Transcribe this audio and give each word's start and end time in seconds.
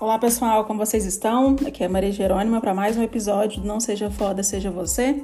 Olá 0.00 0.18
pessoal, 0.18 0.64
como 0.64 0.78
vocês 0.78 1.04
estão? 1.04 1.56
Aqui 1.66 1.84
é 1.84 1.88
Maria 1.88 2.10
Jerônima 2.10 2.58
para 2.58 2.72
mais 2.72 2.96
um 2.96 3.02
episódio 3.02 3.60
do 3.60 3.68
Não 3.68 3.78
Seja 3.78 4.10
Foda, 4.10 4.42
Seja 4.42 4.70
Você. 4.70 5.22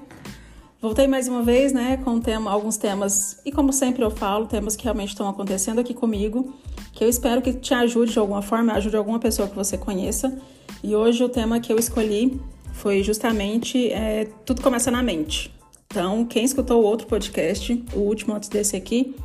Voltei 0.82 1.06
mais 1.06 1.26
uma 1.28 1.42
vez, 1.42 1.72
né, 1.72 1.96
com 2.04 2.20
tema, 2.20 2.50
alguns 2.50 2.76
temas, 2.76 3.40
e 3.42 3.50
como 3.50 3.72
sempre 3.72 4.04
eu 4.04 4.10
falo, 4.10 4.44
temas 4.44 4.76
que 4.76 4.84
realmente 4.84 5.08
estão 5.08 5.30
acontecendo 5.30 5.78
aqui 5.78 5.94
comigo, 5.94 6.52
que 6.92 7.02
eu 7.02 7.08
espero 7.08 7.40
que 7.40 7.54
te 7.54 7.72
ajude 7.72 8.12
de 8.12 8.18
alguma 8.18 8.42
forma, 8.42 8.74
ajude 8.74 8.94
alguma 8.98 9.18
pessoa 9.18 9.48
que 9.48 9.56
você 9.56 9.78
conheça. 9.78 10.38
E 10.84 10.94
hoje 10.94 11.24
o 11.24 11.28
tema 11.30 11.58
que 11.58 11.72
eu 11.72 11.78
escolhi 11.78 12.38
foi 12.74 13.02
justamente 13.02 13.90
é, 13.90 14.28
Tudo 14.44 14.60
Começa 14.60 14.90
na 14.90 15.02
Mente. 15.02 15.50
Então, 15.86 16.22
quem 16.26 16.44
escutou 16.44 16.82
o 16.82 16.84
outro 16.84 17.06
podcast, 17.06 17.82
o 17.94 18.00
último 18.00 18.34
antes 18.34 18.50
desse 18.50 18.76
aqui, 18.76 19.16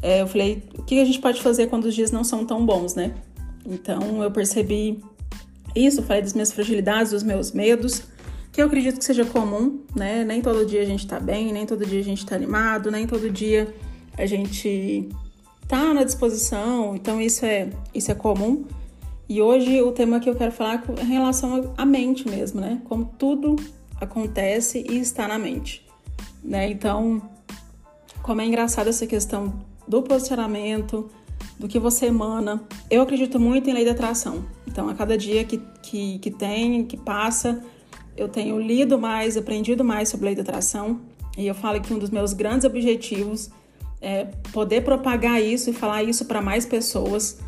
é, 0.00 0.22
eu 0.22 0.26
falei, 0.26 0.62
o 0.78 0.82
que 0.82 0.98
a 0.98 1.04
gente 1.04 1.18
pode 1.18 1.42
fazer 1.42 1.66
quando 1.66 1.84
os 1.84 1.94
dias 1.94 2.10
não 2.10 2.24
são 2.24 2.46
tão 2.46 2.64
bons, 2.64 2.94
né? 2.94 3.14
Então 3.66 4.22
eu 4.22 4.30
percebi 4.30 5.02
isso, 5.74 6.02
falei 6.02 6.22
das 6.22 6.34
minhas 6.34 6.52
fragilidades, 6.52 7.12
dos 7.12 7.22
meus 7.22 7.52
medos, 7.52 8.02
que 8.52 8.62
eu 8.62 8.66
acredito 8.66 8.98
que 8.98 9.04
seja 9.04 9.24
comum, 9.24 9.80
né? 9.94 10.24
Nem 10.24 10.40
todo 10.40 10.64
dia 10.64 10.82
a 10.82 10.84
gente 10.84 11.06
tá 11.06 11.18
bem, 11.18 11.52
nem 11.52 11.66
todo 11.66 11.84
dia 11.84 12.00
a 12.00 12.04
gente 12.04 12.24
tá 12.24 12.36
animado, 12.36 12.90
nem 12.90 13.06
todo 13.06 13.28
dia 13.28 13.74
a 14.16 14.26
gente 14.26 15.08
tá 15.66 15.92
na 15.92 16.04
disposição. 16.04 16.94
Então 16.94 17.20
isso 17.20 17.44
é 17.44 17.70
isso 17.92 18.12
é 18.12 18.14
comum. 18.14 18.64
E 19.28 19.40
hoje 19.40 19.82
o 19.82 19.90
tema 19.90 20.20
que 20.20 20.28
eu 20.28 20.36
quero 20.36 20.52
falar 20.52 20.84
é 20.98 21.02
em 21.02 21.06
relação 21.06 21.74
à 21.76 21.84
mente 21.84 22.28
mesmo, 22.28 22.60
né? 22.60 22.80
Como 22.84 23.06
tudo 23.18 23.56
acontece 24.00 24.84
e 24.88 24.98
está 24.98 25.26
na 25.26 25.38
mente, 25.38 25.84
né? 26.42 26.70
Então, 26.70 27.22
como 28.22 28.40
é 28.40 28.44
engraçada 28.44 28.90
essa 28.90 29.06
questão 29.06 29.54
do 29.88 30.02
posicionamento, 30.02 31.10
do 31.58 31.68
que 31.68 31.78
você 31.78 32.06
emana. 32.06 32.62
Eu 32.90 33.02
acredito 33.02 33.38
muito 33.38 33.68
em 33.68 33.72
lei 33.72 33.84
da 33.84 33.92
atração. 33.92 34.44
Então, 34.66 34.88
a 34.88 34.94
cada 34.94 35.16
dia 35.16 35.44
que, 35.44 35.60
que, 35.82 36.18
que 36.18 36.30
tem, 36.30 36.84
que 36.84 36.96
passa, 36.96 37.62
eu 38.16 38.28
tenho 38.28 38.58
lido 38.58 38.98
mais, 38.98 39.36
aprendido 39.36 39.84
mais 39.84 40.08
sobre 40.08 40.26
lei 40.26 40.34
da 40.34 40.42
atração. 40.42 41.00
E 41.36 41.46
eu 41.46 41.54
falo 41.54 41.80
que 41.80 41.92
um 41.92 41.98
dos 41.98 42.10
meus 42.10 42.32
grandes 42.32 42.64
objetivos 42.64 43.50
é 44.00 44.24
poder 44.52 44.82
propagar 44.82 45.42
isso 45.42 45.70
e 45.70 45.72
falar 45.72 46.02
isso 46.02 46.24
para 46.26 46.42
mais 46.42 46.66
pessoas. 46.66 47.38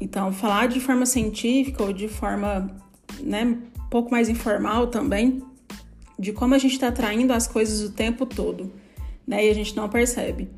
Então, 0.00 0.32
falar 0.32 0.68
de 0.68 0.80
forma 0.80 1.06
científica 1.06 1.82
ou 1.82 1.92
de 1.92 2.08
forma 2.08 2.70
né, 3.20 3.44
um 3.44 3.88
pouco 3.88 4.10
mais 4.10 4.28
informal 4.28 4.88
também, 4.88 5.42
de 6.18 6.32
como 6.32 6.54
a 6.54 6.58
gente 6.58 6.72
está 6.72 6.88
atraindo 6.88 7.32
as 7.32 7.46
coisas 7.46 7.86
o 7.86 7.92
tempo 7.92 8.24
todo, 8.26 8.72
né? 9.26 9.46
E 9.46 9.50
a 9.50 9.54
gente 9.54 9.76
não 9.76 9.88
percebe. 9.88 10.48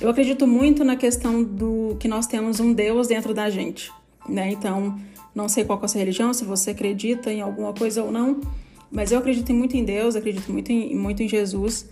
Eu 0.00 0.08
acredito 0.08 0.46
muito 0.46 0.84
na 0.84 0.94
questão 0.94 1.42
do 1.42 1.96
que 1.98 2.06
nós 2.06 2.26
temos 2.26 2.60
um 2.60 2.72
Deus 2.72 3.08
dentro 3.08 3.34
da 3.34 3.50
gente, 3.50 3.90
né? 4.28 4.50
Então, 4.52 4.96
não 5.34 5.48
sei 5.48 5.64
qual 5.64 5.80
é 5.80 5.84
a 5.84 5.88
sua 5.88 5.98
religião, 5.98 6.32
se 6.32 6.44
você 6.44 6.70
acredita 6.70 7.32
em 7.32 7.40
alguma 7.40 7.72
coisa 7.72 8.04
ou 8.04 8.12
não, 8.12 8.40
mas 8.92 9.10
eu 9.10 9.18
acredito 9.18 9.52
muito 9.52 9.76
em 9.76 9.84
Deus, 9.84 10.14
acredito 10.14 10.52
muito 10.52 10.70
em, 10.70 10.94
muito 10.94 11.22
em 11.22 11.28
Jesus. 11.28 11.88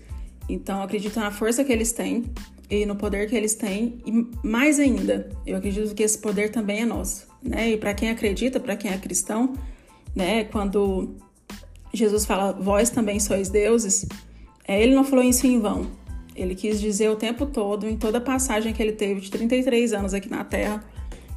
Então, 0.49 0.83
acredito 0.83 1.19
na 1.19 1.33
força 1.33 1.65
que 1.65 1.73
eles 1.73 1.91
têm 1.91 2.25
e 2.71 2.87
no 2.87 2.95
poder 2.95 3.29
que 3.29 3.35
eles 3.35 3.57
têm. 3.57 4.01
E 4.07 4.47
mais 4.47 4.79
ainda, 4.79 5.29
eu 5.45 5.57
acredito 5.57 5.93
que 5.93 6.05
esse 6.05 6.19
poder 6.19 6.51
também 6.51 6.83
é 6.83 6.87
nosso, 6.87 7.27
né? 7.43 7.71
E 7.73 7.77
para 7.77 7.93
quem 7.93 8.11
acredita, 8.11 8.61
para 8.61 8.77
quem 8.77 8.93
é 8.93 8.99
cristão, 8.99 9.55
né? 10.15 10.45
Quando 10.45 11.17
Jesus 11.93 12.25
fala, 12.25 12.53
vós 12.53 12.89
também 12.89 13.19
sois 13.19 13.49
deuses, 13.49 14.07
é, 14.67 14.81
ele 14.81 14.95
não 14.95 15.03
falou 15.03 15.25
isso 15.25 15.45
em 15.45 15.59
vão. 15.59 15.87
Ele 16.37 16.55
quis 16.55 16.81
dizer 16.81 17.09
o 17.09 17.17
tempo 17.17 17.47
todo, 17.47 17.89
em 17.89 17.97
toda 17.97 18.19
a 18.19 18.21
passagem 18.21 18.73
que 18.73 18.83
ele 18.83 18.93
teve 18.93 19.23
de 19.23 19.31
33 19.31 19.93
anos 19.95 20.13
aqui 20.13 20.29
na 20.29 20.45
Terra, 20.45 20.85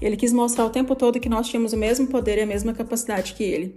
ele 0.01 0.17
quis 0.17 0.31
mostrar 0.33 0.65
o 0.65 0.69
tempo 0.69 0.95
todo 0.95 1.19
que 1.19 1.29
nós 1.29 1.47
tínhamos 1.47 1.73
o 1.73 1.77
mesmo 1.77 2.07
poder 2.07 2.37
e 2.37 2.41
a 2.41 2.45
mesma 2.45 2.73
capacidade 2.73 3.33
que 3.33 3.43
ele. 3.43 3.75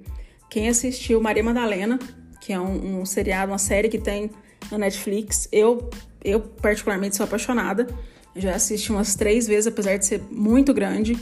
Quem 0.51 0.69
assistiu 0.69 1.21
Maria 1.21 1.43
Madalena, 1.43 1.99
que 2.41 2.53
é 2.53 2.61
um, 2.61 3.01
um 3.01 3.07
seriado, 3.07 3.53
uma 3.53 3.59
série 3.59 3.89
que 3.89 3.99
tem 3.99 4.31
na 4.71 4.79
Netflix, 4.79 5.49
eu, 5.51 5.89
eu 6.25 6.41
particularmente 6.41 7.17
sou 7.17 7.25
apaixonada. 7.25 7.87
Já 8.35 8.55
assisti 8.55 8.91
umas 8.91 9.15
três 9.15 9.47
vezes, 9.47 9.67
apesar 9.67 9.97
de 9.97 10.07
ser 10.07 10.21
muito 10.31 10.75
grande. 10.75 11.17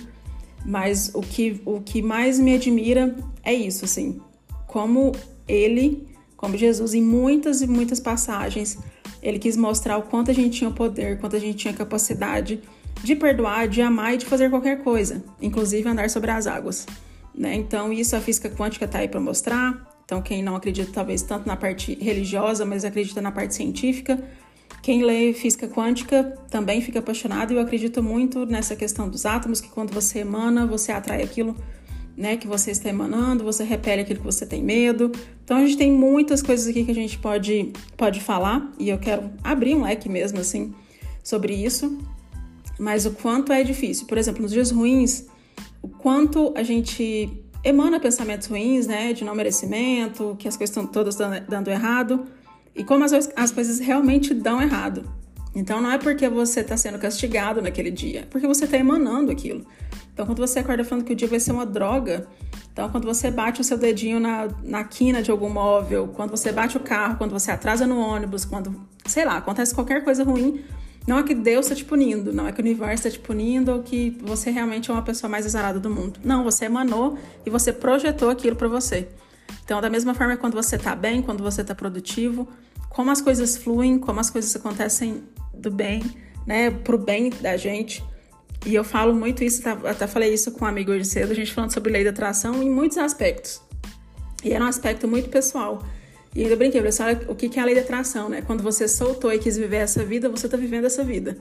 Mas 0.64 1.10
o 1.14 1.20
que, 1.20 1.60
o 1.64 1.80
que 1.80 2.02
mais 2.02 2.38
me 2.38 2.54
admira 2.54 3.14
é 3.42 3.52
isso, 3.54 3.84
assim. 3.84 4.20
Como 4.66 5.12
ele, 5.48 6.06
como 6.36 6.56
Jesus, 6.56 6.94
em 6.94 7.02
muitas 7.02 7.62
e 7.62 7.66
muitas 7.66 7.98
passagens, 7.98 8.78
ele 9.22 9.38
quis 9.38 9.56
mostrar 9.56 9.96
o 9.98 10.02
quanto 10.02 10.30
a 10.30 10.34
gente 10.34 10.58
tinha 10.58 10.70
poder, 10.70 11.18
quanto 11.18 11.36
a 11.36 11.38
gente 11.38 11.56
tinha 11.56 11.74
capacidade 11.74 12.60
de 13.02 13.16
perdoar, 13.16 13.68
de 13.68 13.80
amar 13.80 14.14
e 14.14 14.18
de 14.18 14.26
fazer 14.26 14.50
qualquer 14.50 14.82
coisa, 14.82 15.22
inclusive 15.40 15.88
andar 15.88 16.10
sobre 16.10 16.30
as 16.30 16.46
águas. 16.46 16.86
Né? 17.34 17.54
Então, 17.54 17.92
isso 17.92 18.14
a 18.16 18.20
física 18.20 18.50
quântica 18.50 18.84
está 18.84 18.98
aí 18.98 19.08
para 19.08 19.20
mostrar. 19.20 19.88
Então, 20.04 20.20
quem 20.20 20.42
não 20.42 20.56
acredita, 20.56 20.90
talvez, 20.92 21.22
tanto 21.22 21.46
na 21.46 21.56
parte 21.56 21.94
religiosa, 21.94 22.64
mas 22.64 22.84
acredita 22.84 23.20
na 23.20 23.30
parte 23.30 23.54
científica, 23.54 24.22
quem 24.82 25.02
lê 25.04 25.32
física 25.32 25.68
quântica 25.68 26.38
também 26.50 26.80
fica 26.80 26.98
apaixonado. 26.98 27.52
Eu 27.52 27.60
acredito 27.60 28.02
muito 28.02 28.46
nessa 28.46 28.74
questão 28.74 29.08
dos 29.08 29.26
átomos, 29.26 29.60
que 29.60 29.68
quando 29.68 29.92
você 29.92 30.20
emana, 30.20 30.66
você 30.66 30.90
atrai 30.90 31.22
aquilo 31.22 31.54
né, 32.20 32.36
que 32.36 32.46
você 32.46 32.70
está 32.70 32.90
emanando, 32.90 33.42
você 33.42 33.64
repele 33.64 34.02
aquilo 34.02 34.20
que 34.20 34.26
você 34.26 34.44
tem 34.44 34.62
medo. 34.62 35.10
Então 35.42 35.56
a 35.56 35.60
gente 35.60 35.78
tem 35.78 35.90
muitas 35.90 36.42
coisas 36.42 36.68
aqui 36.68 36.84
que 36.84 36.90
a 36.90 36.94
gente 36.94 37.18
pode, 37.18 37.72
pode 37.96 38.20
falar 38.20 38.70
e 38.78 38.90
eu 38.90 38.98
quero 38.98 39.30
abrir 39.42 39.74
um 39.74 39.84
leque 39.84 40.06
mesmo 40.06 40.38
assim 40.38 40.74
sobre 41.24 41.54
isso. 41.54 41.98
Mas 42.78 43.06
o 43.06 43.12
quanto 43.12 43.54
é 43.54 43.62
difícil. 43.62 44.06
Por 44.06 44.18
exemplo, 44.18 44.42
nos 44.42 44.52
dias 44.52 44.70
ruins, 44.70 45.24
o 45.80 45.88
quanto 45.88 46.52
a 46.54 46.62
gente 46.62 47.42
emana 47.64 47.98
pensamentos 47.98 48.48
ruins, 48.48 48.86
né, 48.86 49.14
de 49.14 49.24
não 49.24 49.34
merecimento, 49.34 50.36
que 50.38 50.46
as 50.46 50.58
coisas 50.58 50.76
estão 50.76 50.86
todas 50.86 51.16
dando, 51.16 51.68
errado 51.68 52.26
e 52.76 52.84
como 52.84 53.02
as, 53.02 53.12
as 53.34 53.50
coisas 53.50 53.78
realmente 53.78 54.34
dão 54.34 54.60
errado. 54.60 55.10
Então 55.54 55.80
não 55.80 55.90
é 55.90 55.96
porque 55.96 56.28
você 56.28 56.60
está 56.60 56.76
sendo 56.76 56.98
castigado 56.98 57.62
naquele 57.62 57.90
dia, 57.90 58.20
é 58.20 58.24
porque 58.26 58.46
você 58.46 58.66
está 58.66 58.76
emanando 58.76 59.32
aquilo. 59.32 59.64
Então, 60.20 60.26
quando 60.26 60.46
você 60.46 60.58
acorda 60.58 60.84
falando 60.84 61.06
que 61.06 61.14
o 61.14 61.16
dia 61.16 61.26
vai 61.26 61.40
ser 61.40 61.50
uma 61.50 61.64
droga, 61.64 62.26
então 62.70 62.90
quando 62.90 63.06
você 63.06 63.30
bate 63.30 63.62
o 63.62 63.64
seu 63.64 63.78
dedinho 63.78 64.20
na, 64.20 64.48
na 64.62 64.84
quina 64.84 65.22
de 65.22 65.30
algum 65.30 65.48
móvel, 65.48 66.08
quando 66.08 66.28
você 66.28 66.52
bate 66.52 66.76
o 66.76 66.80
carro, 66.80 67.16
quando 67.16 67.30
você 67.30 67.50
atrasa 67.50 67.86
no 67.86 67.98
ônibus, 67.98 68.44
quando, 68.44 68.86
sei 69.06 69.24
lá, 69.24 69.38
acontece 69.38 69.74
qualquer 69.74 70.04
coisa 70.04 70.22
ruim, 70.22 70.62
não 71.06 71.18
é 71.18 71.22
que 71.22 71.34
Deus 71.34 71.64
está 71.64 71.74
te 71.74 71.86
punindo, 71.86 72.34
não 72.34 72.46
é 72.46 72.52
que 72.52 72.60
o 72.60 72.62
universo 72.62 73.08
está 73.08 73.10
te 73.10 73.18
punindo 73.18 73.72
ou 73.72 73.82
que 73.82 74.10
você 74.20 74.50
realmente 74.50 74.90
é 74.90 74.92
uma 74.92 75.00
pessoa 75.00 75.30
mais 75.30 75.46
azarada 75.46 75.80
do 75.80 75.88
mundo. 75.88 76.20
Não, 76.22 76.44
você 76.44 76.66
emanou 76.66 77.16
e 77.46 77.48
você 77.48 77.72
projetou 77.72 78.28
aquilo 78.28 78.56
para 78.56 78.68
você. 78.68 79.08
Então, 79.64 79.80
da 79.80 79.88
mesma 79.88 80.12
forma, 80.12 80.36
quando 80.36 80.52
você 80.52 80.76
está 80.76 80.94
bem, 80.94 81.22
quando 81.22 81.42
você 81.42 81.62
está 81.62 81.74
produtivo, 81.74 82.46
como 82.90 83.10
as 83.10 83.22
coisas 83.22 83.56
fluem, 83.56 83.98
como 83.98 84.20
as 84.20 84.28
coisas 84.28 84.54
acontecem 84.54 85.22
do 85.54 85.70
bem, 85.70 86.02
né, 86.46 86.70
pro 86.70 86.98
bem 86.98 87.30
da 87.30 87.56
gente, 87.56 88.04
e 88.66 88.74
eu 88.74 88.84
falo 88.84 89.14
muito 89.14 89.42
isso, 89.42 89.62
tá, 89.62 89.72
até 89.84 90.06
falei 90.06 90.34
isso 90.34 90.52
com 90.52 90.64
um 90.64 90.68
amigo 90.68 90.92
hoje 90.92 91.06
cedo, 91.06 91.32
a 91.32 91.34
gente 91.34 91.52
falando 91.52 91.72
sobre 91.72 91.92
lei 91.92 92.04
da 92.04 92.10
atração 92.10 92.62
em 92.62 92.68
muitos 92.68 92.98
aspectos. 92.98 93.60
E 94.44 94.52
era 94.52 94.64
um 94.64 94.68
aspecto 94.68 95.08
muito 95.08 95.28
pessoal. 95.28 95.82
E 96.34 96.42
ainda 96.42 96.56
brinquei, 96.56 96.80
falei 96.80 96.90
assim, 96.90 97.02
olha 97.02 97.20
o 97.28 97.34
que 97.34 97.58
é 97.58 97.62
a 97.62 97.64
lei 97.64 97.74
da 97.74 97.80
atração, 97.80 98.28
né? 98.28 98.42
Quando 98.42 98.62
você 98.62 98.86
soltou 98.86 99.32
e 99.32 99.38
quis 99.38 99.56
viver 99.56 99.78
essa 99.78 100.04
vida, 100.04 100.28
você 100.28 100.46
está 100.46 100.56
vivendo 100.56 100.84
essa 100.84 101.02
vida. 101.02 101.38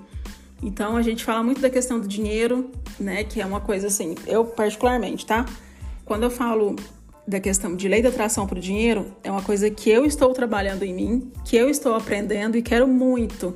Então 0.63 0.97
a 0.97 1.01
gente 1.01 1.23
fala 1.23 1.43
muito 1.43 1.61
da 1.61 1.69
questão 1.69 1.99
do 1.99 2.07
dinheiro, 2.07 2.71
né? 2.99 3.23
Que 3.23 3.41
é 3.41 3.45
uma 3.45 3.61
coisa 3.61 3.87
assim, 3.87 4.15
eu 4.25 4.45
particularmente, 4.45 5.25
tá? 5.25 5.45
Quando 6.05 6.23
eu 6.23 6.31
falo 6.31 6.75
da 7.27 7.39
questão 7.39 7.75
de 7.75 7.87
lei 7.87 8.01
da 8.01 8.09
atração 8.09 8.47
para 8.47 8.57
o 8.57 8.61
dinheiro, 8.61 9.13
é 9.23 9.31
uma 9.31 9.43
coisa 9.43 9.69
que 9.69 9.89
eu 9.89 10.05
estou 10.05 10.33
trabalhando 10.33 10.83
em 10.83 10.93
mim, 10.93 11.31
que 11.45 11.55
eu 11.55 11.69
estou 11.69 11.93
aprendendo 11.93 12.57
e 12.57 12.61
quero 12.61 12.87
muito 12.87 13.55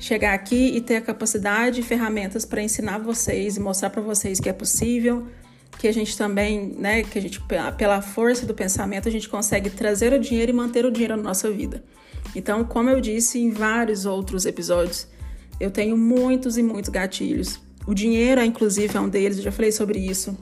chegar 0.00 0.32
aqui 0.32 0.72
e 0.74 0.80
ter 0.80 0.96
a 0.96 1.00
capacidade 1.02 1.80
e 1.80 1.82
ferramentas 1.82 2.46
para 2.46 2.62
ensinar 2.62 2.98
vocês 2.98 3.56
e 3.56 3.60
mostrar 3.60 3.90
para 3.90 4.00
vocês 4.00 4.40
que 4.40 4.48
é 4.48 4.52
possível, 4.52 5.26
que 5.78 5.86
a 5.86 5.92
gente 5.92 6.16
também, 6.16 6.74
né, 6.78 7.02
que 7.04 7.18
a 7.18 7.22
gente 7.22 7.40
pela 7.76 8.00
força 8.00 8.46
do 8.46 8.54
pensamento 8.54 9.06
a 9.06 9.12
gente 9.12 9.28
consegue 9.28 9.68
trazer 9.68 10.12
o 10.12 10.18
dinheiro 10.18 10.50
e 10.50 10.54
manter 10.54 10.86
o 10.86 10.90
dinheiro 10.90 11.16
na 11.16 11.22
nossa 11.22 11.50
vida. 11.50 11.84
Então, 12.34 12.64
como 12.64 12.88
eu 12.88 13.00
disse 13.00 13.38
em 13.38 13.50
vários 13.50 14.06
outros 14.06 14.46
episódios, 14.46 15.06
eu 15.58 15.70
tenho 15.70 15.96
muitos 15.96 16.56
e 16.56 16.62
muitos 16.62 16.88
gatilhos. 16.88 17.60
O 17.86 17.94
dinheiro, 17.94 18.42
inclusive, 18.42 18.96
é 18.96 19.00
um 19.00 19.08
deles, 19.08 19.36
eu 19.36 19.44
já 19.44 19.52
falei 19.52 19.70
sobre 19.70 19.98
isso. 19.98 20.36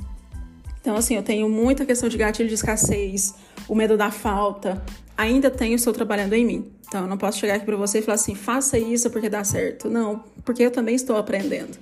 Então, 0.81 0.97
assim, 0.97 1.17
eu 1.17 1.23
tenho 1.23 1.49
muita 1.49 1.85
questão 1.85 2.09
de 2.09 2.17
gatilho 2.17 2.49
de 2.49 2.55
escassez, 2.55 3.35
o 3.69 3.75
medo 3.75 3.97
da 3.97 4.11
falta. 4.11 4.83
Ainda 5.19 5.51
tenho, 5.51 5.75
estou 5.75 5.93
trabalhando 5.93 6.33
em 6.35 6.47
mim. 6.47 6.73
Então, 6.87 7.03
eu 7.03 7.09
não 7.09 7.19
posso 7.19 7.41
chegar 7.41 7.57
aqui 7.57 7.67
para 7.67 7.77
você 7.77 7.99
e 7.99 8.03
falar 8.03 8.15
assim, 8.15 8.37
faça 8.37 8.79
isso 8.79 9.11
porque 9.11 9.29
dá 9.29 9.43
certo. 9.43 9.91
Não, 9.91 10.23
porque 10.45 10.63
eu 10.63 10.71
também 10.71 10.95
estou 10.95 11.17
aprendendo. 11.17 11.77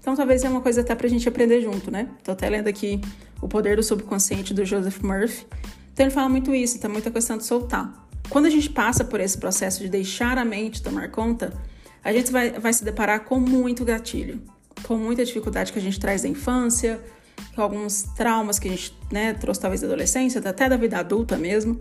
Então, 0.00 0.16
talvez 0.16 0.42
é 0.42 0.48
uma 0.48 0.60
coisa 0.60 0.80
até 0.80 0.92
para 0.96 1.06
a 1.06 1.10
gente 1.10 1.28
aprender 1.28 1.60
junto, 1.60 1.88
né? 1.88 2.08
Estou 2.18 2.32
até 2.32 2.50
lendo 2.50 2.66
aqui 2.66 3.00
O 3.40 3.46
Poder 3.46 3.76
do 3.76 3.82
Subconsciente, 3.84 4.52
do 4.52 4.64
Joseph 4.64 4.98
Murphy. 5.02 5.46
Então, 5.92 6.04
ele 6.04 6.10
fala 6.10 6.28
muito 6.28 6.52
isso, 6.52 6.80
tá 6.80 6.88
muita 6.88 7.12
questão 7.12 7.38
de 7.38 7.44
soltar. 7.44 8.08
Quando 8.28 8.46
a 8.46 8.50
gente 8.50 8.68
passa 8.68 9.04
por 9.04 9.20
esse 9.20 9.38
processo 9.38 9.80
de 9.80 9.88
deixar 9.88 10.36
a 10.36 10.44
mente 10.44 10.82
tomar 10.82 11.12
conta, 11.12 11.52
a 12.02 12.12
gente 12.12 12.32
vai, 12.32 12.50
vai 12.50 12.72
se 12.72 12.82
deparar 12.82 13.20
com 13.20 13.38
muito 13.38 13.84
gatilho, 13.84 14.42
com 14.82 14.96
muita 14.96 15.24
dificuldade 15.24 15.72
que 15.72 15.78
a 15.78 15.82
gente 15.82 16.00
traz 16.00 16.22
da 16.22 16.28
infância, 16.28 17.00
com 17.54 17.62
alguns 17.62 18.02
traumas 18.16 18.58
que 18.58 18.66
a 18.66 18.70
gente 18.72 18.98
né, 19.12 19.32
trouxe 19.34 19.60
talvez 19.60 19.80
da 19.80 19.86
adolescência, 19.86 20.40
até 20.44 20.68
da 20.68 20.76
vida 20.76 20.98
adulta 20.98 21.38
mesmo. 21.38 21.80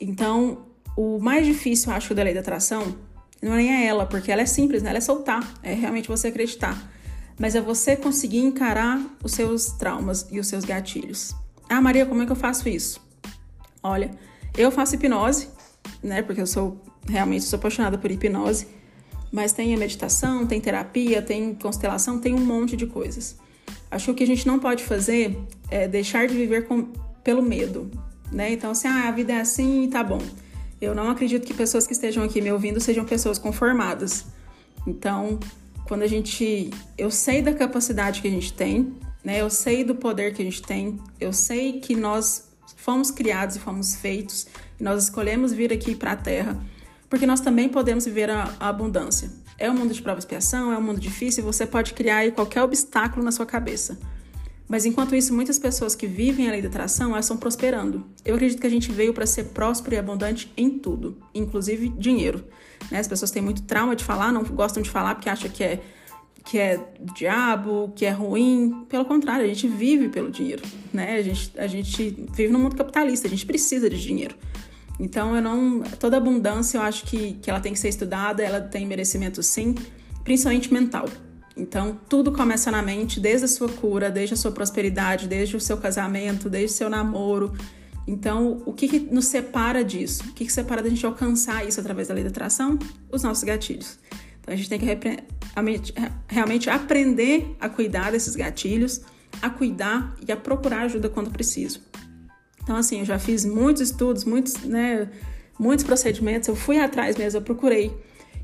Então, 0.00 0.66
o 0.96 1.18
mais 1.18 1.46
difícil, 1.46 1.92
acho, 1.92 2.14
da 2.14 2.22
lei 2.22 2.34
da 2.34 2.40
atração 2.40 2.96
não 3.42 3.54
é 3.54 3.56
nem 3.56 3.86
ela, 3.86 4.06
porque 4.06 4.30
ela 4.30 4.42
é 4.42 4.46
simples, 4.46 4.82
né? 4.82 4.90
Ela 4.90 4.98
é 4.98 5.00
soltar, 5.00 5.54
é 5.62 5.74
realmente 5.74 6.08
você 6.08 6.28
acreditar. 6.28 6.90
Mas 7.38 7.54
é 7.54 7.60
você 7.60 7.96
conseguir 7.96 8.38
encarar 8.38 9.00
os 9.22 9.32
seus 9.32 9.66
traumas 9.72 10.26
e 10.30 10.38
os 10.38 10.46
seus 10.46 10.64
gatilhos. 10.64 11.34
Ah, 11.68 11.80
Maria, 11.80 12.04
como 12.04 12.22
é 12.22 12.26
que 12.26 12.32
eu 12.32 12.36
faço 12.36 12.68
isso? 12.68 13.00
Olha, 13.82 14.10
eu 14.56 14.70
faço 14.70 14.94
hipnose, 14.94 15.48
né? 16.02 16.22
Porque 16.22 16.40
eu 16.40 16.46
sou 16.46 16.80
realmente 17.08 17.44
sou 17.44 17.58
apaixonada 17.58 17.98
por 17.98 18.10
hipnose. 18.10 18.66
Mas 19.32 19.52
tem 19.52 19.72
a 19.74 19.78
meditação, 19.78 20.46
tem 20.46 20.60
terapia, 20.60 21.22
tem 21.22 21.54
constelação, 21.54 22.18
tem 22.18 22.34
um 22.34 22.44
monte 22.44 22.76
de 22.76 22.86
coisas. 22.86 23.38
Acho 23.90 24.06
que 24.06 24.10
o 24.10 24.14
que 24.14 24.24
a 24.24 24.26
gente 24.26 24.46
não 24.46 24.58
pode 24.58 24.82
fazer 24.82 25.38
é 25.70 25.86
deixar 25.86 26.26
de 26.26 26.34
viver 26.34 26.66
com, 26.66 26.84
pelo 27.22 27.40
medo, 27.40 27.90
né? 28.30 28.52
Então, 28.52 28.70
assim, 28.70 28.88
ah, 28.88 29.08
a 29.08 29.10
vida 29.10 29.32
é 29.32 29.40
assim 29.40 29.88
tá 29.90 30.02
bom. 30.02 30.20
Eu 30.80 30.94
não 30.94 31.10
acredito 31.10 31.46
que 31.46 31.52
pessoas 31.52 31.86
que 31.86 31.92
estejam 31.92 32.24
aqui 32.24 32.40
me 32.40 32.50
ouvindo 32.50 32.80
sejam 32.80 33.04
pessoas 33.04 33.38
conformadas. 33.38 34.24
Então, 34.86 35.38
quando 35.86 36.02
a 36.02 36.06
gente. 36.06 36.70
Eu 36.96 37.10
sei 37.10 37.42
da 37.42 37.52
capacidade 37.52 38.22
que 38.22 38.28
a 38.28 38.30
gente 38.30 38.52
tem, 38.52 38.94
né? 39.24 39.40
Eu 39.40 39.50
sei 39.50 39.84
do 39.84 39.94
poder 39.94 40.32
que 40.32 40.40
a 40.40 40.44
gente 40.44 40.62
tem, 40.62 40.98
eu 41.20 41.32
sei 41.32 41.80
que 41.80 41.94
nós 41.94 42.48
fomos 42.76 43.10
criados 43.10 43.56
e 43.56 43.58
fomos 43.58 43.94
feitos, 43.94 44.46
e 44.78 44.82
nós 44.82 45.04
escolhemos 45.04 45.52
vir 45.52 45.72
aqui 45.72 45.94
para 45.94 46.12
a 46.12 46.16
Terra, 46.16 46.58
porque 47.08 47.26
nós 47.26 47.40
também 47.40 47.68
podemos 47.68 48.04
viver 48.06 48.30
a, 48.30 48.54
a 48.58 48.68
abundância. 48.68 49.30
É 49.58 49.70
um 49.70 49.74
mundo 49.74 49.92
de 49.92 50.00
prova 50.00 50.18
e 50.18 50.20
expiação, 50.20 50.72
é 50.72 50.78
um 50.78 50.82
mundo 50.82 50.98
difícil, 50.98 51.44
você 51.44 51.66
pode 51.66 51.92
criar 51.92 52.18
aí 52.18 52.32
qualquer 52.32 52.62
obstáculo 52.62 53.22
na 53.22 53.30
sua 53.30 53.44
cabeça. 53.44 53.98
Mas 54.70 54.86
enquanto 54.86 55.16
isso, 55.16 55.34
muitas 55.34 55.58
pessoas 55.58 55.96
que 55.96 56.06
vivem 56.06 56.46
a 56.46 56.52
lei 56.52 56.62
da 56.62 56.68
atração, 56.68 57.10
elas 57.10 57.24
estão 57.24 57.36
prosperando. 57.36 58.06
Eu 58.24 58.36
acredito 58.36 58.60
que 58.60 58.66
a 58.68 58.70
gente 58.70 58.92
veio 58.92 59.12
para 59.12 59.26
ser 59.26 59.46
próspero 59.46 59.96
e 59.96 59.98
abundante 59.98 60.50
em 60.56 60.70
tudo, 60.70 61.18
inclusive 61.34 61.88
dinheiro. 61.88 62.44
Né? 62.88 63.00
As 63.00 63.08
pessoas 63.08 63.32
têm 63.32 63.42
muito 63.42 63.62
trauma 63.62 63.96
de 63.96 64.04
falar, 64.04 64.30
não 64.30 64.44
gostam 64.44 64.80
de 64.80 64.88
falar 64.88 65.16
porque 65.16 65.28
acham 65.28 65.50
que 65.50 65.64
é 65.64 65.82
que 66.44 66.56
é 66.56 66.80
diabo, 67.14 67.92
que 67.96 68.06
é 68.06 68.10
ruim. 68.10 68.86
Pelo 68.88 69.04
contrário, 69.04 69.44
a 69.44 69.48
gente 69.48 69.66
vive 69.66 70.08
pelo 70.08 70.30
dinheiro, 70.30 70.62
né? 70.90 71.16
A 71.16 71.22
gente, 71.22 71.52
a 71.58 71.66
gente 71.66 72.26
vive 72.32 72.50
no 72.50 72.58
mundo 72.58 72.76
capitalista, 72.76 73.26
a 73.26 73.30
gente 73.30 73.44
precisa 73.44 73.90
de 73.90 74.00
dinheiro. 74.00 74.36
Então, 74.98 75.36
eu 75.36 75.42
não. 75.42 75.82
Toda 75.98 76.16
abundância 76.16 76.78
eu 76.78 76.82
acho 76.82 77.04
que, 77.04 77.34
que 77.42 77.50
ela 77.50 77.60
tem 77.60 77.74
que 77.74 77.78
ser 77.78 77.88
estudada, 77.88 78.42
ela 78.42 78.60
tem 78.60 78.86
merecimento 78.86 79.42
sim, 79.42 79.74
principalmente 80.24 80.72
mental. 80.72 81.06
Então, 81.56 81.98
tudo 82.08 82.32
começa 82.32 82.70
na 82.70 82.80
mente, 82.80 83.18
desde 83.20 83.44
a 83.44 83.48
sua 83.48 83.68
cura, 83.68 84.10
desde 84.10 84.34
a 84.34 84.36
sua 84.36 84.52
prosperidade, 84.52 85.26
desde 85.26 85.56
o 85.56 85.60
seu 85.60 85.76
casamento, 85.76 86.48
desde 86.48 86.74
o 86.74 86.76
seu 86.76 86.90
namoro. 86.90 87.52
Então, 88.06 88.62
o 88.64 88.72
que, 88.72 88.88
que 88.88 88.98
nos 88.98 89.26
separa 89.26 89.84
disso? 89.84 90.22
O 90.28 90.32
que, 90.32 90.44
que 90.44 90.52
separa 90.52 90.82
da 90.82 90.88
gente 90.88 91.04
alcançar 91.04 91.66
isso 91.66 91.80
através 91.80 92.08
da 92.08 92.14
lei 92.14 92.24
da 92.24 92.30
atração? 92.30 92.78
Os 93.10 93.22
nossos 93.22 93.44
gatilhos. 93.44 93.98
Então, 94.40 94.54
a 94.54 94.56
gente 94.56 94.68
tem 94.68 94.78
que 94.78 94.86
realmente 96.28 96.70
aprender 96.70 97.56
a 97.60 97.68
cuidar 97.68 98.10
desses 98.10 98.34
gatilhos, 98.34 99.02
a 99.42 99.50
cuidar 99.50 100.16
e 100.26 100.32
a 100.32 100.36
procurar 100.36 100.82
ajuda 100.82 101.08
quando 101.08 101.30
preciso. 101.30 101.80
Então, 102.62 102.76
assim, 102.76 103.00
eu 103.00 103.04
já 103.04 103.18
fiz 103.18 103.44
muitos 103.44 103.82
estudos, 103.82 104.24
muitos, 104.24 104.54
né, 104.64 105.08
muitos 105.58 105.84
procedimentos, 105.84 106.48
eu 106.48 106.56
fui 106.56 106.78
atrás 106.78 107.16
mesmo, 107.16 107.38
eu 107.38 107.42
procurei 107.42 107.94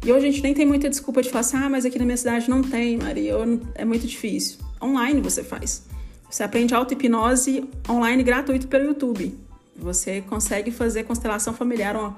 e 0.06 0.12
hoje 0.12 0.28
a 0.28 0.30
gente 0.30 0.40
nem 0.40 0.54
tem 0.54 0.64
muita 0.64 0.88
desculpa 0.88 1.20
de 1.20 1.28
falar 1.28 1.40
assim, 1.40 1.56
ah, 1.56 1.68
mas 1.68 1.84
aqui 1.84 1.98
na 1.98 2.04
minha 2.04 2.16
cidade 2.16 2.48
não 2.48 2.62
tem, 2.62 2.96
Maria, 2.96 3.32
é 3.74 3.84
muito 3.84 4.06
difícil. 4.06 4.60
Online 4.80 5.20
você 5.20 5.42
faz. 5.42 5.82
Você 6.30 6.44
aprende 6.44 6.72
auto-hipnose 6.72 7.68
online 7.90 8.22
gratuito 8.22 8.68
pelo 8.68 8.84
YouTube. 8.84 9.36
Você 9.74 10.20
consegue 10.20 10.70
fazer 10.70 11.02
constelação 11.02 11.52
familiar, 11.52 11.96
um, 11.96 12.14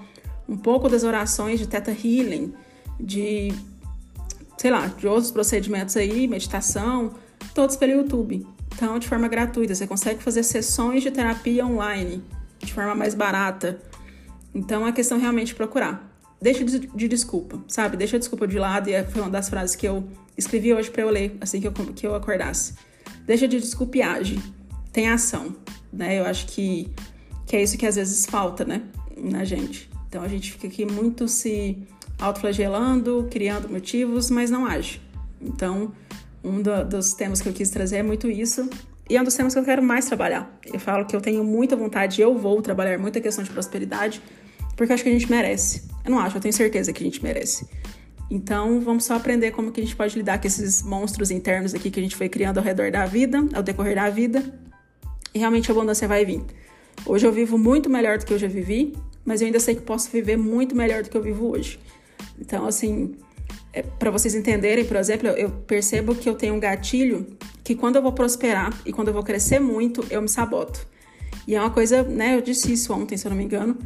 um 0.46 0.56
pouco 0.58 0.86
das 0.86 1.02
orações 1.02 1.58
de 1.58 1.66
Theta 1.66 1.90
Healing, 1.90 2.52
de, 3.00 3.54
sei 4.58 4.70
lá, 4.70 4.86
de 4.86 5.08
outros 5.08 5.30
procedimentos 5.30 5.96
aí, 5.96 6.28
meditação, 6.28 7.14
todos 7.54 7.74
pelo 7.74 7.92
YouTube. 7.92 8.46
Então, 8.74 8.98
de 8.98 9.08
forma 9.08 9.28
gratuita, 9.28 9.74
você 9.74 9.86
consegue 9.86 10.22
fazer 10.22 10.42
sessões 10.42 11.02
de 11.02 11.10
terapia 11.10 11.64
online, 11.64 12.22
de 12.58 12.70
forma 12.70 12.94
mais 12.94 13.14
barata. 13.14 13.80
Então, 14.54 14.84
a 14.84 14.92
questão 14.92 15.16
é 15.16 15.22
realmente 15.22 15.54
procurar 15.54 16.07
deixa 16.40 16.64
de, 16.64 16.78
de, 16.78 17.08
desculpa, 17.08 17.62
sabe? 17.68 17.96
Deixa 17.96 18.16
a 18.16 18.18
desculpa 18.18 18.46
de 18.46 18.58
lado, 18.58 18.88
e 18.88 19.04
foi 19.04 19.22
uma 19.22 19.30
das 19.30 19.48
frases 19.48 19.74
que 19.74 19.86
eu 19.86 20.08
escrevi 20.36 20.72
hoje 20.72 20.90
para 20.90 21.02
eu 21.02 21.10
ler 21.10 21.36
assim 21.40 21.60
que 21.60 21.66
eu, 21.66 21.72
que 21.72 22.06
eu 22.06 22.14
acordasse. 22.14 22.74
Deixa 23.26 23.46
de 23.46 23.60
desculpa 23.60 23.98
e 23.98 24.02
age. 24.02 24.38
Tem 24.92 25.08
ação, 25.08 25.54
né? 25.92 26.18
Eu 26.18 26.24
acho 26.24 26.46
que, 26.46 26.90
que 27.46 27.56
é 27.56 27.62
isso 27.62 27.76
que 27.76 27.86
às 27.86 27.96
vezes 27.96 28.26
falta, 28.26 28.64
né? 28.64 28.82
Na 29.16 29.44
gente. 29.44 29.90
Então 30.08 30.22
a 30.22 30.28
gente 30.28 30.52
fica 30.52 30.66
aqui 30.66 30.86
muito 30.86 31.28
se 31.28 31.76
autoflagelando, 32.18 33.28
criando 33.30 33.68
motivos, 33.68 34.30
mas 34.30 34.50
não 34.50 34.66
age. 34.66 35.00
Então, 35.40 35.92
um 36.42 36.62
do, 36.62 36.84
dos 36.84 37.12
temas 37.12 37.40
que 37.40 37.48
eu 37.48 37.52
quis 37.52 37.70
trazer 37.70 37.98
é 37.98 38.02
muito 38.02 38.28
isso. 38.28 38.68
E 39.08 39.16
é 39.16 39.20
um 39.20 39.24
dos 39.24 39.34
temas 39.34 39.54
que 39.54 39.60
eu 39.60 39.64
quero 39.64 39.82
mais 39.82 40.04
trabalhar. 40.04 40.58
Eu 40.64 40.78
falo 40.78 41.04
que 41.06 41.16
eu 41.16 41.20
tenho 41.20 41.42
muita 41.42 41.74
vontade, 41.74 42.20
eu 42.20 42.36
vou 42.36 42.60
trabalhar 42.60 42.98
muita 42.98 43.20
questão 43.20 43.42
de 43.42 43.50
prosperidade, 43.50 44.20
porque 44.78 44.92
eu 44.92 44.94
acho 44.94 45.02
que 45.02 45.10
a 45.10 45.12
gente 45.12 45.28
merece. 45.28 45.82
Eu 46.04 46.12
não 46.12 46.20
acho, 46.20 46.36
eu 46.36 46.40
tenho 46.40 46.54
certeza 46.54 46.92
que 46.92 47.02
a 47.02 47.04
gente 47.04 47.20
merece. 47.20 47.66
Então, 48.30 48.80
vamos 48.80 49.04
só 49.04 49.16
aprender 49.16 49.50
como 49.50 49.72
que 49.72 49.80
a 49.80 49.84
gente 49.84 49.96
pode 49.96 50.16
lidar 50.16 50.40
com 50.40 50.46
esses 50.46 50.82
monstros 50.82 51.32
internos 51.32 51.74
aqui 51.74 51.90
que 51.90 51.98
a 51.98 52.02
gente 52.02 52.14
foi 52.14 52.28
criando 52.28 52.58
ao 52.58 52.64
redor 52.64 52.88
da 52.92 53.04
vida, 53.04 53.44
ao 53.54 53.62
decorrer 53.62 53.96
da 53.96 54.08
vida. 54.08 54.40
E 55.34 55.38
realmente 55.40 55.68
a 55.68 55.74
abundância 55.74 56.06
vai 56.06 56.24
vir. 56.24 56.42
Hoje 57.04 57.26
eu 57.26 57.32
vivo 57.32 57.58
muito 57.58 57.90
melhor 57.90 58.18
do 58.18 58.24
que 58.24 58.32
eu 58.32 58.38
já 58.38 58.46
vivi, 58.46 58.94
mas 59.24 59.40
eu 59.40 59.46
ainda 59.46 59.58
sei 59.58 59.74
que 59.74 59.82
posso 59.82 60.10
viver 60.10 60.36
muito 60.36 60.76
melhor 60.76 61.02
do 61.02 61.10
que 61.10 61.16
eu 61.16 61.22
vivo 61.22 61.50
hoje. 61.50 61.80
Então, 62.40 62.64
assim, 62.64 63.16
é, 63.72 63.82
para 63.82 64.12
vocês 64.12 64.32
entenderem, 64.36 64.84
por 64.84 64.96
exemplo, 64.96 65.26
eu 65.30 65.50
percebo 65.50 66.14
que 66.14 66.28
eu 66.28 66.36
tenho 66.36 66.54
um 66.54 66.60
gatilho 66.60 67.26
que 67.64 67.74
quando 67.74 67.96
eu 67.96 68.02
vou 68.02 68.12
prosperar 68.12 68.72
e 68.86 68.92
quando 68.92 69.08
eu 69.08 69.14
vou 69.14 69.24
crescer 69.24 69.58
muito, 69.58 70.06
eu 70.08 70.22
me 70.22 70.28
saboto. 70.28 70.86
E 71.48 71.56
é 71.56 71.60
uma 71.60 71.70
coisa, 71.70 72.04
né? 72.04 72.36
Eu 72.36 72.42
disse 72.42 72.72
isso 72.72 72.92
ontem, 72.92 73.16
se 73.16 73.26
eu 73.26 73.30
não 73.30 73.36
me 73.36 73.42
engano. 73.42 73.76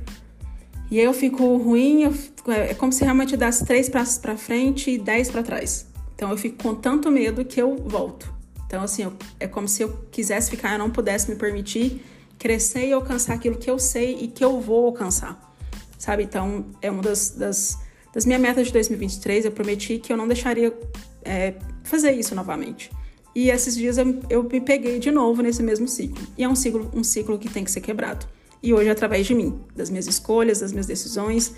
E 0.92 0.98
aí 0.98 1.06
eu 1.06 1.14
fico 1.14 1.56
ruim, 1.56 2.02
eu 2.02 2.12
fico, 2.12 2.50
é, 2.50 2.72
é 2.72 2.74
como 2.74 2.92
se 2.92 3.02
realmente 3.02 3.32
eu 3.32 3.38
desse 3.38 3.64
três 3.64 3.88
passos 3.88 4.18
para 4.18 4.36
frente 4.36 4.90
e 4.90 4.98
dez 4.98 5.30
para 5.30 5.42
trás. 5.42 5.86
Então 6.14 6.28
eu 6.28 6.36
fico 6.36 6.62
com 6.62 6.74
tanto 6.74 7.10
medo 7.10 7.46
que 7.46 7.62
eu 7.62 7.76
volto. 7.78 8.30
Então, 8.66 8.82
assim, 8.82 9.04
eu, 9.04 9.14
é 9.40 9.48
como 9.48 9.66
se 9.66 9.82
eu 9.82 9.88
quisesse 10.10 10.50
ficar, 10.50 10.72
eu 10.74 10.78
não 10.78 10.90
pudesse 10.90 11.30
me 11.30 11.36
permitir 11.36 12.04
crescer 12.38 12.88
e 12.88 12.92
alcançar 12.92 13.32
aquilo 13.32 13.56
que 13.56 13.70
eu 13.70 13.78
sei 13.78 14.18
e 14.20 14.28
que 14.28 14.44
eu 14.44 14.60
vou 14.60 14.84
alcançar. 14.84 15.56
Sabe? 15.96 16.24
Então, 16.24 16.66
é 16.82 16.90
uma 16.90 17.00
das, 17.00 17.30
das, 17.30 17.78
das 18.12 18.26
minhas 18.26 18.42
metas 18.42 18.66
de 18.66 18.74
2023. 18.74 19.46
Eu 19.46 19.52
prometi 19.52 19.98
que 19.98 20.12
eu 20.12 20.16
não 20.18 20.28
deixaria 20.28 20.78
é, 21.24 21.54
fazer 21.84 22.12
isso 22.12 22.34
novamente. 22.34 22.90
E 23.34 23.48
esses 23.48 23.74
dias 23.74 23.96
eu, 23.96 24.20
eu 24.28 24.42
me 24.42 24.60
peguei 24.60 24.98
de 24.98 25.10
novo 25.10 25.40
nesse 25.40 25.62
mesmo 25.62 25.88
ciclo. 25.88 26.22
E 26.36 26.44
é 26.44 26.48
um 26.48 26.54
ciclo, 26.54 26.90
um 26.92 27.02
ciclo 27.02 27.38
que 27.38 27.48
tem 27.48 27.64
que 27.64 27.70
ser 27.70 27.80
quebrado. 27.80 28.26
E 28.62 28.72
hoje, 28.72 28.88
através 28.88 29.26
de 29.26 29.34
mim, 29.34 29.60
das 29.74 29.90
minhas 29.90 30.06
escolhas, 30.06 30.60
das 30.60 30.72
minhas 30.72 30.86
decisões 30.86 31.54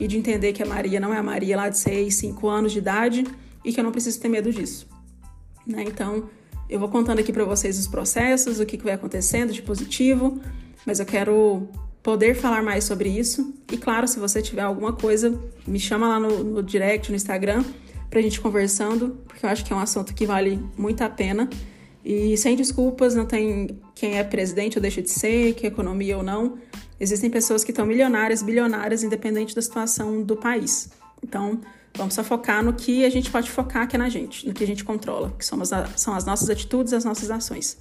e 0.00 0.06
de 0.06 0.16
entender 0.16 0.52
que 0.52 0.62
a 0.62 0.66
Maria 0.66 0.98
não 0.98 1.12
é 1.12 1.18
a 1.18 1.22
Maria 1.22 1.56
lá 1.56 1.68
de 1.68 1.78
6, 1.78 2.14
5 2.14 2.48
anos 2.48 2.72
de 2.72 2.78
idade 2.78 3.24
e 3.64 3.72
que 3.72 3.78
eu 3.78 3.84
não 3.84 3.92
preciso 3.92 4.20
ter 4.20 4.28
medo 4.28 4.52
disso. 4.52 4.88
Né? 5.66 5.84
Então, 5.86 6.28
eu 6.68 6.78
vou 6.78 6.88
contando 6.88 7.18
aqui 7.18 7.32
para 7.32 7.44
vocês 7.44 7.78
os 7.78 7.86
processos, 7.86 8.60
o 8.60 8.66
que, 8.66 8.76
que 8.76 8.84
vai 8.84 8.94
acontecendo 8.94 9.52
de 9.52 9.62
positivo, 9.62 10.40
mas 10.84 11.00
eu 11.00 11.06
quero 11.06 11.68
poder 12.02 12.34
falar 12.34 12.62
mais 12.62 12.84
sobre 12.84 13.08
isso. 13.08 13.54
E 13.70 13.76
claro, 13.76 14.08
se 14.08 14.18
você 14.18 14.40
tiver 14.40 14.62
alguma 14.62 14.92
coisa, 14.92 15.38
me 15.66 15.78
chama 15.78 16.08
lá 16.08 16.20
no, 16.20 16.42
no 16.42 16.62
direct, 16.62 17.10
no 17.10 17.16
Instagram, 17.16 17.64
pra 18.08 18.20
gente 18.20 18.40
conversando, 18.40 19.18
porque 19.26 19.44
eu 19.44 19.50
acho 19.50 19.64
que 19.64 19.72
é 19.72 19.76
um 19.76 19.80
assunto 19.80 20.14
que 20.14 20.26
vale 20.26 20.62
muito 20.76 21.02
a 21.02 21.10
pena. 21.10 21.48
E 22.04 22.36
sem 22.36 22.56
desculpas, 22.56 23.14
não 23.14 23.26
tem 23.26 23.80
quem 23.94 24.18
é 24.18 24.24
presidente 24.24 24.78
ou 24.78 24.82
deixa 24.82 25.02
de 25.02 25.10
ser, 25.10 25.54
que 25.54 25.66
é 25.66 25.68
economia 25.68 26.16
ou 26.16 26.22
não. 26.22 26.58
Existem 27.00 27.30
pessoas 27.30 27.64
que 27.64 27.70
estão 27.70 27.86
milionárias, 27.86 28.42
bilionárias, 28.42 29.02
independente 29.02 29.54
da 29.54 29.62
situação 29.62 30.22
do 30.22 30.36
país. 30.36 30.90
Então, 31.22 31.60
vamos 31.96 32.14
só 32.14 32.24
focar 32.24 32.62
no 32.64 32.72
que 32.72 33.04
a 33.04 33.10
gente 33.10 33.30
pode 33.30 33.50
focar, 33.50 33.86
que 33.86 33.96
é 33.96 33.98
na 33.98 34.08
gente, 34.08 34.46
no 34.46 34.54
que 34.54 34.64
a 34.64 34.66
gente 34.66 34.84
controla, 34.84 35.34
que 35.38 35.44
somos 35.44 35.70
são 35.96 36.14
as 36.14 36.24
nossas 36.24 36.48
atitudes, 36.48 36.92
as 36.92 37.04
nossas 37.04 37.30
ações. 37.30 37.76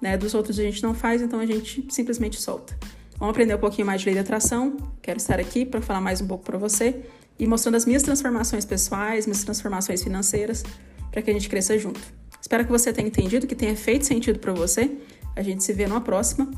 Né? 0.00 0.16
Dos 0.16 0.34
outros 0.34 0.58
a 0.58 0.62
gente 0.62 0.82
não 0.82 0.94
faz, 0.94 1.22
então 1.22 1.40
a 1.40 1.46
gente 1.46 1.86
simplesmente 1.90 2.40
solta. 2.40 2.76
Vamos 3.18 3.34
aprender 3.34 3.54
um 3.54 3.58
pouquinho 3.58 3.86
mais 3.86 4.00
de 4.00 4.06
lei 4.06 4.14
de 4.14 4.20
atração. 4.20 4.76
Quero 5.00 5.18
estar 5.18 5.38
aqui 5.38 5.64
para 5.64 5.80
falar 5.80 6.00
mais 6.00 6.20
um 6.20 6.26
pouco 6.26 6.44
para 6.44 6.58
você 6.58 7.02
e 7.38 7.46
mostrando 7.46 7.76
as 7.76 7.86
minhas 7.86 8.02
transformações 8.02 8.64
pessoais, 8.64 9.26
minhas 9.26 9.44
transformações 9.44 10.02
financeiras, 10.02 10.64
para 11.10 11.22
que 11.22 11.30
a 11.30 11.32
gente 11.32 11.48
cresça 11.48 11.78
junto. 11.78 12.00
Espero 12.42 12.64
que 12.64 12.72
você 12.72 12.92
tenha 12.92 13.06
entendido, 13.06 13.46
que 13.46 13.54
tenha 13.54 13.76
feito 13.76 14.04
sentido 14.04 14.40
para 14.40 14.52
você. 14.52 14.98
A 15.36 15.42
gente 15.42 15.62
se 15.62 15.72
vê 15.72 15.86
numa 15.86 16.00
próxima. 16.00 16.50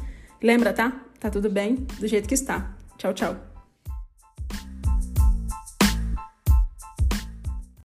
Lembra, 0.42 0.72
tá? 0.72 1.04
Tá 1.20 1.28
tudo 1.28 1.50
bem 1.50 1.86
do 2.00 2.08
jeito 2.08 2.26
que 2.26 2.34
está. 2.34 2.74
Tchau, 2.96 3.12
tchau. 3.12 3.53